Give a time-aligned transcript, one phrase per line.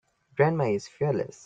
[0.35, 1.37] Grandma is fearless.